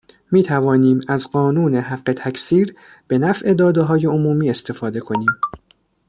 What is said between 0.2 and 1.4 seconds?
میتوانیم از